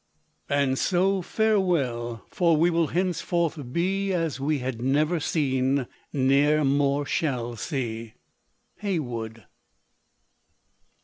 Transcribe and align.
And 0.49 0.79
so 0.79 1.21
farewell; 1.21 2.25
for 2.31 2.57
we 2.57 2.71
will 2.71 2.87
henceforth 2.87 3.71
be 3.71 4.11
As 4.11 4.39
we 4.39 4.57
had 4.57 4.81
never 4.81 5.19
seen, 5.19 5.85
ne'er 6.11 6.65
more 6.65 7.05
shall 7.05 7.55
see. 7.55 8.15
Heywood. 8.77 9.45